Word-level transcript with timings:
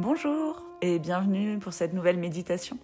Bonjour 0.00 0.62
et 0.80 1.00
bienvenue 1.00 1.58
pour 1.58 1.72
cette 1.72 1.92
nouvelle 1.92 2.18
méditation. 2.18 2.78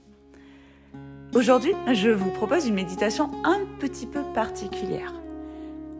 Aujourd'hui, 1.33 1.71
je 1.93 2.11
vous 2.11 2.31
propose 2.31 2.67
une 2.67 2.75
méditation 2.75 3.31
un 3.45 3.61
petit 3.79 4.07
peu 4.07 4.23
particulière, 4.35 5.15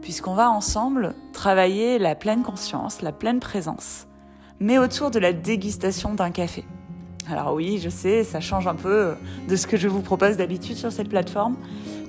puisqu'on 0.01 0.33
va 0.33 0.51
ensemble 0.51 1.15
travailler 1.31 1.99
la 1.99 2.15
pleine 2.15 2.43
conscience, 2.43 3.01
la 3.01 3.13
pleine 3.13 3.39
présence, 3.39 4.07
mais 4.59 4.77
autour 4.77 5.09
de 5.09 5.19
la 5.19 5.31
dégustation 5.31 6.13
d'un 6.15 6.31
café. 6.31 6.65
Alors 7.31 7.53
oui, 7.53 7.79
je 7.81 7.87
sais, 7.87 8.25
ça 8.25 8.41
change 8.41 8.67
un 8.67 8.75
peu 8.75 9.13
de 9.47 9.55
ce 9.55 9.67
que 9.67 9.77
je 9.77 9.87
vous 9.87 10.01
propose 10.01 10.35
d'habitude 10.35 10.75
sur 10.75 10.91
cette 10.91 11.07
plateforme, 11.07 11.55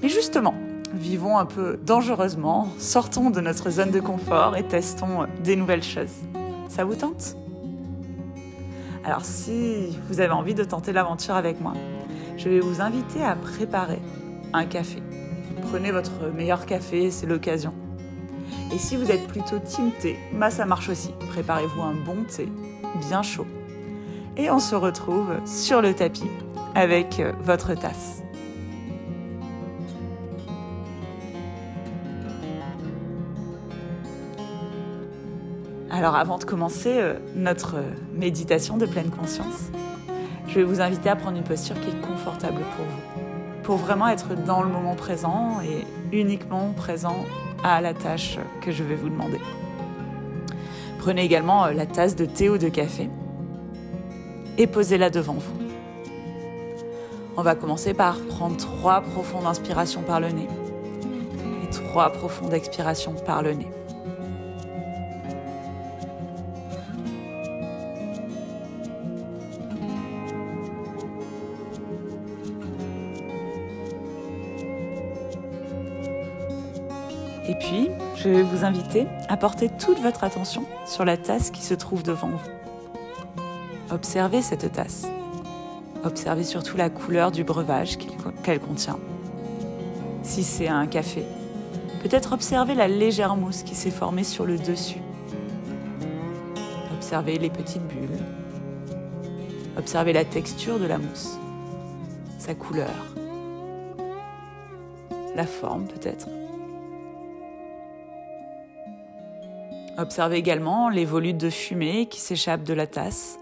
mais 0.02 0.08
justement, 0.08 0.54
vivons 0.92 1.38
un 1.38 1.46
peu 1.46 1.78
dangereusement, 1.86 2.66
sortons 2.78 3.30
de 3.30 3.40
notre 3.40 3.70
zone 3.70 3.92
de 3.92 4.00
confort 4.00 4.56
et 4.56 4.66
testons 4.66 5.28
des 5.44 5.54
nouvelles 5.54 5.84
choses. 5.84 6.24
Ça 6.68 6.84
vous 6.84 6.96
tente? 6.96 7.36
Alors 9.06 9.24
si 9.24 9.96
vous 10.08 10.18
avez 10.18 10.32
envie 10.32 10.54
de 10.54 10.64
tenter 10.64 10.92
l'aventure 10.92 11.36
avec 11.36 11.60
moi, 11.60 11.74
je 12.36 12.48
vais 12.48 12.58
vous 12.58 12.80
inviter 12.80 13.22
à 13.22 13.36
préparer 13.36 14.00
un 14.52 14.64
café. 14.64 15.00
Prenez 15.70 15.92
votre 15.92 16.26
meilleur 16.34 16.66
café, 16.66 17.12
c'est 17.12 17.26
l'occasion. 17.26 17.72
Et 18.74 18.78
si 18.78 18.96
vous 18.96 19.12
êtes 19.12 19.28
plutôt 19.28 19.60
team 19.60 19.92
thé, 19.92 20.16
bah 20.32 20.50
ça 20.50 20.66
marche 20.66 20.88
aussi. 20.88 21.12
Préparez-vous 21.28 21.82
un 21.82 21.94
bon 21.94 22.24
thé, 22.24 22.48
bien 23.08 23.22
chaud. 23.22 23.46
Et 24.36 24.50
on 24.50 24.58
se 24.58 24.74
retrouve 24.74 25.36
sur 25.46 25.80
le 25.80 25.94
tapis 25.94 26.28
avec 26.74 27.22
votre 27.44 27.74
tasse. 27.74 28.24
Alors 35.96 36.14
avant 36.14 36.36
de 36.36 36.44
commencer 36.44 36.98
euh, 36.98 37.14
notre 37.34 37.76
méditation 38.12 38.76
de 38.76 38.84
pleine 38.84 39.08
conscience, 39.08 39.70
je 40.46 40.56
vais 40.56 40.62
vous 40.62 40.82
inviter 40.82 41.08
à 41.08 41.16
prendre 41.16 41.38
une 41.38 41.42
posture 41.42 41.74
qui 41.80 41.88
est 41.88 42.00
confortable 42.02 42.60
pour 42.76 42.84
vous, 42.84 43.62
pour 43.62 43.76
vraiment 43.78 44.06
être 44.08 44.34
dans 44.44 44.62
le 44.62 44.68
moment 44.68 44.94
présent 44.94 45.62
et 45.62 45.86
uniquement 46.14 46.74
présent 46.76 47.24
à 47.64 47.80
la 47.80 47.94
tâche 47.94 48.36
que 48.60 48.72
je 48.72 48.84
vais 48.84 48.94
vous 48.94 49.08
demander. 49.08 49.40
Prenez 50.98 51.24
également 51.24 51.64
euh, 51.64 51.72
la 51.72 51.86
tasse 51.86 52.14
de 52.14 52.26
thé 52.26 52.50
ou 52.50 52.58
de 52.58 52.68
café 52.68 53.08
et 54.58 54.66
posez-la 54.66 55.08
devant 55.08 55.32
vous. 55.32 55.66
On 57.38 57.42
va 57.42 57.54
commencer 57.54 57.94
par 57.94 58.18
prendre 58.20 58.58
trois 58.58 59.00
profondes 59.00 59.46
inspirations 59.46 60.02
par 60.02 60.20
le 60.20 60.28
nez 60.28 60.48
et 61.64 61.70
trois 61.70 62.10
profondes 62.10 62.52
expirations 62.52 63.14
par 63.14 63.40
le 63.40 63.52
nez. 63.54 63.70
Puis, 77.60 77.90
je 78.16 78.28
vais 78.28 78.42
vous 78.42 78.64
inviter 78.64 79.06
à 79.28 79.36
porter 79.36 79.68
toute 79.68 79.98
votre 80.00 80.24
attention 80.24 80.64
sur 80.86 81.04
la 81.04 81.16
tasse 81.16 81.50
qui 81.50 81.62
se 81.62 81.74
trouve 81.74 82.02
devant 82.02 82.28
vous. 82.28 83.44
Observez 83.90 84.42
cette 84.42 84.72
tasse. 84.72 85.06
Observez 86.04 86.44
surtout 86.44 86.76
la 86.76 86.90
couleur 86.90 87.30
du 87.32 87.44
breuvage 87.44 87.98
qu'elle 88.42 88.60
contient. 88.60 88.98
Si 90.22 90.42
c'est 90.42 90.68
un 90.68 90.86
café, 90.86 91.24
peut-être 92.02 92.32
observez 92.32 92.74
la 92.74 92.88
légère 92.88 93.36
mousse 93.36 93.62
qui 93.62 93.74
s'est 93.74 93.90
formée 93.90 94.24
sur 94.24 94.44
le 94.44 94.58
dessus. 94.58 95.00
Observez 96.94 97.38
les 97.38 97.50
petites 97.50 97.86
bulles. 97.86 98.18
Observez 99.78 100.12
la 100.12 100.24
texture 100.24 100.78
de 100.78 100.86
la 100.86 100.98
mousse, 100.98 101.38
sa 102.38 102.54
couleur, 102.54 102.88
la 105.36 105.46
forme 105.46 105.86
peut-être. 105.86 106.26
Observez 109.98 110.36
également 110.36 110.90
les 110.90 111.06
volutes 111.06 111.38
de 111.38 111.48
fumée 111.48 112.06
qui 112.06 112.20
s'échappent 112.20 112.64
de 112.64 112.74
la 112.74 112.86
tasse 112.86 113.38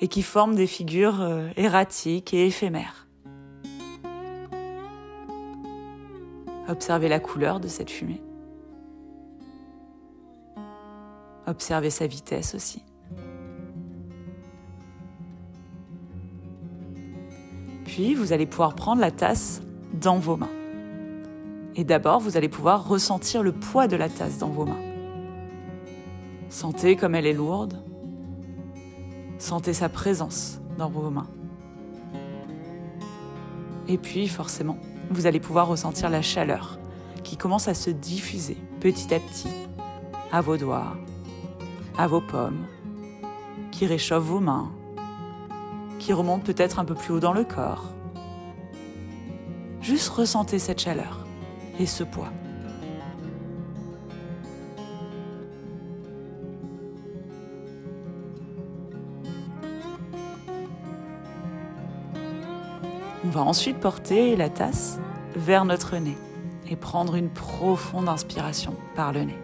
et 0.00 0.08
qui 0.08 0.22
forment 0.22 0.54
des 0.54 0.66
figures 0.66 1.22
euh, 1.22 1.48
erratiques 1.56 2.34
et 2.34 2.46
éphémères. 2.46 3.06
Observez 6.68 7.08
la 7.08 7.20
couleur 7.20 7.58
de 7.58 7.68
cette 7.68 7.90
fumée. 7.90 8.22
Observez 11.46 11.90
sa 11.90 12.06
vitesse 12.06 12.54
aussi. 12.54 12.84
Puis 17.86 18.14
vous 18.14 18.32
allez 18.32 18.46
pouvoir 18.46 18.74
prendre 18.74 19.00
la 19.00 19.10
tasse 19.10 19.62
dans 19.94 20.18
vos 20.18 20.36
mains. 20.36 20.48
Et 21.74 21.84
d'abord, 21.84 22.20
vous 22.20 22.36
allez 22.36 22.48
pouvoir 22.48 22.86
ressentir 22.86 23.42
le 23.42 23.52
poids 23.52 23.88
de 23.88 23.96
la 23.96 24.10
tasse 24.10 24.38
dans 24.38 24.48
vos 24.48 24.66
mains. 24.66 24.91
Sentez 26.52 26.96
comme 26.96 27.14
elle 27.14 27.26
est 27.26 27.32
lourde. 27.32 27.82
Sentez 29.38 29.72
sa 29.72 29.88
présence 29.88 30.60
dans 30.76 30.90
vos 30.90 31.08
mains. 31.08 31.30
Et 33.88 33.96
puis, 33.96 34.28
forcément, 34.28 34.76
vous 35.10 35.24
allez 35.24 35.40
pouvoir 35.40 35.66
ressentir 35.66 36.10
la 36.10 36.20
chaleur 36.20 36.78
qui 37.24 37.38
commence 37.38 37.68
à 37.68 37.74
se 37.74 37.88
diffuser 37.88 38.58
petit 38.80 39.14
à 39.14 39.18
petit 39.18 39.48
à 40.30 40.42
vos 40.42 40.58
doigts, 40.58 40.94
à 41.96 42.06
vos 42.06 42.20
pommes, 42.20 42.66
qui 43.70 43.86
réchauffe 43.86 44.22
vos 44.22 44.40
mains, 44.40 44.70
qui 45.98 46.12
remonte 46.12 46.44
peut-être 46.44 46.78
un 46.78 46.84
peu 46.84 46.94
plus 46.94 47.14
haut 47.14 47.20
dans 47.20 47.32
le 47.32 47.44
corps. 47.44 47.86
Juste 49.80 50.10
ressentez 50.10 50.58
cette 50.58 50.80
chaleur 50.80 51.26
et 51.78 51.86
ce 51.86 52.04
poids. 52.04 52.30
Va 63.32 63.40
ensuite 63.40 63.78
porter 63.78 64.36
la 64.36 64.48
tasse 64.48 65.00
vers 65.34 65.64
notre 65.64 65.96
nez 65.96 66.16
et 66.70 66.76
prendre 66.76 67.16
une 67.16 67.30
profonde 67.30 68.08
inspiration 68.08 68.74
par 68.94 69.12
le 69.12 69.22
nez. 69.22 69.38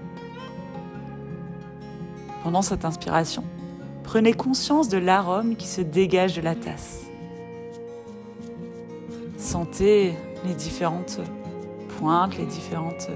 Pendant 2.44 2.62
cette 2.62 2.84
inspiration, 2.84 3.42
prenez 4.04 4.32
conscience 4.34 4.88
de 4.88 4.98
l'arôme 4.98 5.56
qui 5.56 5.66
se 5.66 5.80
dégage 5.80 6.36
de 6.36 6.42
la 6.42 6.54
tasse. 6.54 7.02
Sentez 9.38 10.14
les 10.44 10.54
différentes 10.54 11.20
pointes, 11.98 12.36
les 12.36 12.46
différentes 12.46 13.08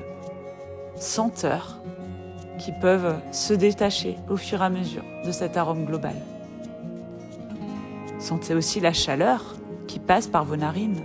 senteurs 0.97 1.78
qui 2.59 2.72
peuvent 2.81 3.16
se 3.31 3.53
détacher 3.53 4.16
au 4.28 4.37
fur 4.37 4.62
et 4.62 4.65
à 4.65 4.71
mesure 4.71 5.04
de 5.25 5.33
cet 5.33 5.56
arôme 5.56 5.84
global. 5.84 6.16
Sentez 8.19 8.54
aussi 8.54 8.81
la 8.81 8.93
chaleur 8.93 9.56
qui 9.87 9.98
passe 9.98 10.26
par 10.26 10.44
vos 10.44 10.56
narines 10.56 11.00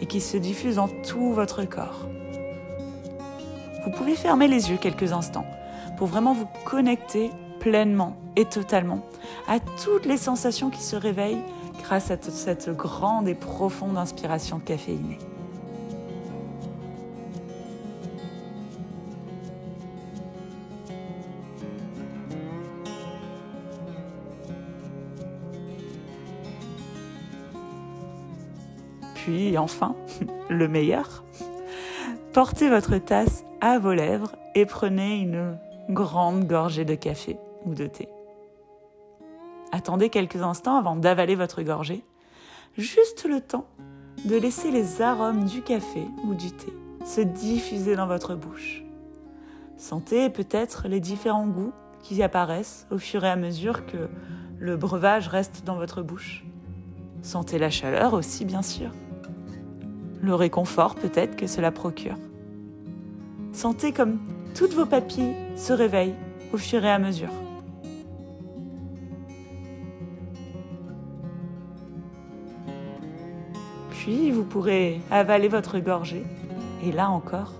et 0.00 0.06
qui 0.06 0.20
se 0.20 0.36
diffuse 0.36 0.76
dans 0.76 0.88
tout 0.88 1.32
votre 1.32 1.64
corps. 1.64 2.06
Vous 3.84 3.90
pouvez 3.90 4.14
fermer 4.14 4.48
les 4.48 4.70
yeux 4.70 4.76
quelques 4.76 5.12
instants 5.12 5.46
pour 5.96 6.06
vraiment 6.06 6.34
vous 6.34 6.48
connecter 6.64 7.30
pleinement 7.60 8.16
et 8.36 8.44
totalement 8.44 9.06
à 9.48 9.60
toutes 9.82 10.06
les 10.06 10.16
sensations 10.16 10.70
qui 10.70 10.82
se 10.82 10.96
réveillent 10.96 11.42
grâce 11.82 12.10
à 12.10 12.16
cette 12.20 12.70
grande 12.70 13.28
et 13.28 13.34
profonde 13.34 13.96
inspiration 13.96 14.58
caféinée. 14.58 15.18
Puis 29.24 29.56
enfin, 29.56 29.94
le 30.50 30.66
meilleur, 30.66 31.22
portez 32.32 32.68
votre 32.68 32.98
tasse 32.98 33.44
à 33.60 33.78
vos 33.78 33.92
lèvres 33.92 34.34
et 34.56 34.66
prenez 34.66 35.20
une 35.20 35.56
grande 35.90 36.46
gorgée 36.48 36.84
de 36.84 36.96
café 36.96 37.38
ou 37.64 37.74
de 37.74 37.86
thé. 37.86 38.08
Attendez 39.70 40.08
quelques 40.08 40.42
instants 40.42 40.76
avant 40.76 40.96
d'avaler 40.96 41.36
votre 41.36 41.62
gorgée, 41.62 42.04
juste 42.76 43.24
le 43.24 43.40
temps 43.40 43.66
de 44.24 44.36
laisser 44.36 44.72
les 44.72 45.02
arômes 45.02 45.44
du 45.44 45.62
café 45.62 46.02
ou 46.24 46.34
du 46.34 46.50
thé 46.50 46.72
se 47.04 47.20
diffuser 47.20 47.94
dans 47.94 48.08
votre 48.08 48.34
bouche. 48.34 48.82
Sentez 49.76 50.30
peut-être 50.30 50.88
les 50.88 51.00
différents 51.00 51.46
goûts 51.46 51.72
qui 52.02 52.22
apparaissent 52.24 52.88
au 52.90 52.98
fur 52.98 53.24
et 53.24 53.30
à 53.30 53.36
mesure 53.36 53.86
que 53.86 54.08
le 54.58 54.76
breuvage 54.76 55.28
reste 55.28 55.62
dans 55.64 55.76
votre 55.76 56.02
bouche. 56.02 56.44
Sentez 57.22 57.58
la 57.58 57.70
chaleur 57.70 58.14
aussi, 58.14 58.44
bien 58.44 58.62
sûr 58.62 58.90
le 60.22 60.34
réconfort 60.34 60.94
peut-être 60.94 61.36
que 61.36 61.46
cela 61.46 61.72
procure. 61.72 62.16
Sentez 63.52 63.92
comme 63.92 64.20
toutes 64.54 64.72
vos 64.72 64.86
papilles 64.86 65.34
se 65.56 65.72
réveillent 65.72 66.14
au 66.52 66.56
fur 66.56 66.84
et 66.84 66.90
à 66.90 66.98
mesure. 66.98 67.32
Puis 73.90 74.30
vous 74.30 74.44
pourrez 74.44 75.00
avaler 75.10 75.48
votre 75.48 75.78
gorgée 75.78 76.24
et 76.84 76.92
là 76.92 77.10
encore, 77.10 77.52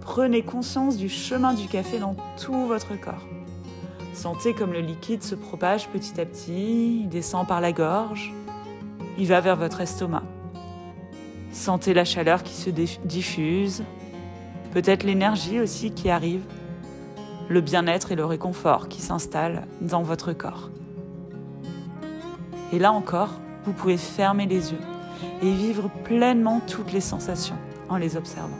prenez 0.00 0.42
conscience 0.42 0.96
du 0.96 1.08
chemin 1.08 1.54
du 1.54 1.66
café 1.66 1.98
dans 1.98 2.16
tout 2.42 2.66
votre 2.66 2.98
corps. 3.00 3.26
Sentez 4.14 4.52
comme 4.52 4.72
le 4.72 4.80
liquide 4.80 5.22
se 5.22 5.34
propage 5.34 5.88
petit 5.88 6.20
à 6.20 6.26
petit, 6.26 7.02
il 7.02 7.08
descend 7.08 7.46
par 7.46 7.60
la 7.60 7.72
gorge, 7.72 8.32
il 9.16 9.26
va 9.26 9.40
vers 9.40 9.56
votre 9.56 9.80
estomac 9.80 10.24
Sentez 11.52 11.94
la 11.94 12.04
chaleur 12.04 12.42
qui 12.42 12.54
se 12.54 12.70
diffuse, 12.70 13.84
peut-être 14.72 15.02
l'énergie 15.02 15.60
aussi 15.60 15.90
qui 15.90 16.10
arrive, 16.10 16.42
le 17.48 17.60
bien-être 17.60 18.12
et 18.12 18.16
le 18.16 18.24
réconfort 18.24 18.88
qui 18.88 19.00
s'installent 19.00 19.66
dans 19.80 20.02
votre 20.02 20.32
corps. 20.32 20.70
Et 22.72 22.78
là 22.78 22.92
encore, 22.92 23.40
vous 23.64 23.72
pouvez 23.72 23.96
fermer 23.96 24.46
les 24.46 24.72
yeux 24.72 24.80
et 25.42 25.50
vivre 25.50 25.90
pleinement 26.04 26.60
toutes 26.60 26.92
les 26.92 27.00
sensations 27.00 27.56
en 27.88 27.96
les 27.96 28.16
observant. 28.16 28.58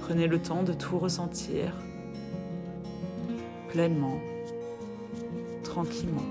Prenez 0.00 0.26
le 0.26 0.38
temps 0.38 0.62
de 0.62 0.72
tout 0.72 0.98
ressentir 0.98 1.74
pleinement, 3.68 4.18
tranquillement, 5.68 6.22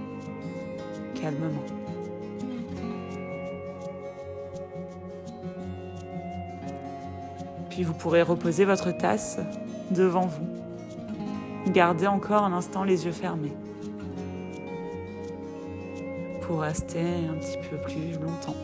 calmement. 1.13 1.63
Puis 7.69 7.83
vous 7.83 7.93
pourrez 7.93 8.23
reposer 8.23 8.65
votre 8.65 8.91
tasse 8.91 9.37
devant 9.91 10.25
vous. 10.25 10.47
Gardez 11.71 12.07
encore 12.07 12.43
un 12.43 12.53
instant 12.53 12.83
les 12.83 13.05
yeux 13.05 13.11
fermés 13.11 13.53
pour 16.41 16.61
rester 16.61 16.99
un 16.99 17.35
petit 17.35 17.57
peu 17.69 17.77
plus 17.77 18.13
longtemps 18.13 18.55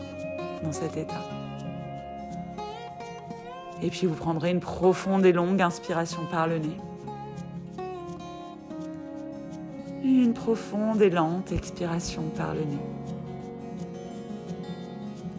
dans 0.62 0.72
cet 0.72 0.96
état. 0.96 1.22
Et 3.82 3.90
puis 3.90 4.06
vous 4.06 4.14
prendrez 4.14 4.50
une 4.50 4.60
profonde 4.60 5.24
et 5.24 5.32
longue 5.32 5.60
inspiration 5.62 6.22
par 6.30 6.48
le 6.48 6.58
nez. 6.58 6.76
Une 10.04 10.34
profonde 10.34 11.00
et 11.00 11.08
lente 11.08 11.50
expiration 11.50 12.24
par 12.36 12.52
le 12.52 12.60
nez. 12.60 12.78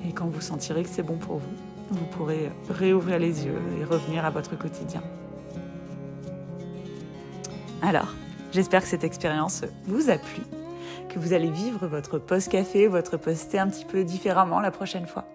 Et 0.07 0.12
quand 0.12 0.25
vous 0.25 0.41
sentirez 0.41 0.81
que 0.81 0.89
c'est 0.89 1.03
bon 1.03 1.17
pour 1.17 1.38
vous, 1.38 1.56
vous 1.91 2.06
pourrez 2.06 2.51
réouvrir 2.71 3.19
les 3.19 3.45
yeux 3.45 3.62
et 3.79 3.83
revenir 3.83 4.25
à 4.25 4.31
votre 4.31 4.57
quotidien. 4.57 5.03
Alors, 7.83 8.15
j'espère 8.51 8.81
que 8.81 8.88
cette 8.88 9.03
expérience 9.03 9.62
vous 9.85 10.09
a 10.09 10.17
plu, 10.17 10.41
que 11.09 11.19
vous 11.19 11.33
allez 11.33 11.51
vivre 11.51 11.85
votre 11.85 12.17
post-café, 12.17 12.88
votre 12.88 13.17
post-thé 13.17 13.59
un 13.59 13.67
petit 13.67 13.85
peu 13.85 14.03
différemment 14.03 14.62
la 14.62 14.71
prochaine 14.71 15.06
fois. 15.06 15.25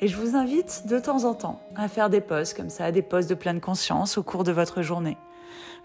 Et 0.00 0.08
je 0.08 0.16
vous 0.16 0.36
invite 0.36 0.86
de 0.86 0.98
temps 0.98 1.24
en 1.24 1.34
temps 1.34 1.60
à 1.76 1.86
faire 1.88 2.08
des 2.08 2.22
pauses 2.22 2.54
comme 2.54 2.70
ça, 2.70 2.90
des 2.92 3.02
pauses 3.02 3.26
de 3.26 3.34
pleine 3.34 3.60
conscience 3.60 4.16
au 4.16 4.22
cours 4.22 4.42
de 4.42 4.52
votre 4.52 4.80
journée. 4.80 5.18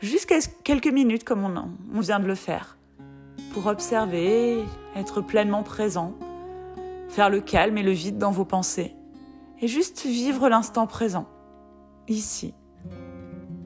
Jusqu'à 0.02 0.40
quelques 0.64 0.92
minutes 0.92 1.24
comme 1.24 1.44
on, 1.44 1.70
on 1.94 2.00
vient 2.00 2.20
de 2.20 2.28
le 2.28 2.36
faire. 2.36 2.78
Pour 3.54 3.68
observer, 3.68 4.64
être 4.96 5.22
pleinement 5.22 5.64
présent, 5.64 6.16
faire 7.10 7.30
le 7.30 7.42
calme 7.42 7.78
et 7.78 7.84
le 7.84 7.92
vide 7.92 8.18
dans 8.18 8.32
vos 8.32 8.46
pensées. 8.46 8.96
Et 9.62 9.68
juste 9.68 10.06
vivre 10.06 10.48
l'instant 10.50 10.88
présent. 10.88 11.28
Ici. 12.08 12.54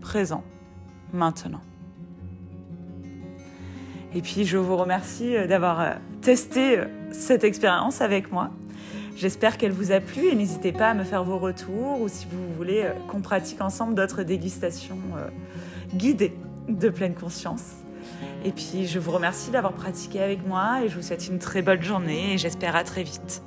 Présent. 0.02 0.44
Maintenant. 1.12 1.62
Et 4.16 4.22
puis 4.22 4.46
je 4.46 4.58
vous 4.58 4.78
remercie 4.78 5.36
euh, 5.36 5.48
d'avoir 5.48 5.80
euh, 5.82 5.92
testé 6.22 6.80
euh, 6.80 6.86
cette 7.12 7.44
expérience 7.44 8.02
avec 8.02 8.32
moi. 8.32 8.52
J'espère 9.16 9.58
qu'elle 9.58 9.72
vous 9.72 9.92
a 9.92 10.00
plu 10.00 10.28
et 10.28 10.36
n'hésitez 10.36 10.72
pas 10.72 10.90
à 10.90 10.94
me 10.94 11.04
faire 11.04 11.24
vos 11.24 11.38
retours 11.38 12.02
ou 12.02 12.08
si 12.08 12.26
vous 12.30 12.54
voulez 12.56 12.84
euh, 12.84 12.94
qu'on 13.08 13.22
pratique 13.22 13.62
ensemble 13.62 13.96
d'autres 13.96 14.24
dégustations 14.24 15.00
euh, 15.18 15.28
guidées 15.96 16.34
de 16.68 16.90
pleine 16.90 17.14
conscience. 17.14 17.74
Et 18.44 18.52
puis 18.52 18.88
je 18.88 19.00
vous 19.00 19.12
remercie 19.12 19.52
d'avoir 19.52 19.74
pratiqué 19.74 20.22
avec 20.22 20.46
moi 20.46 20.84
et 20.84 20.90
je 20.90 20.96
vous 20.96 21.02
souhaite 21.02 21.28
une 21.28 21.40
très 21.40 21.62
bonne 21.62 21.82
journée 21.82 22.34
et 22.34 22.38
j'espère 22.38 22.76
à 22.76 22.84
très 22.84 23.04
vite. 23.04 23.44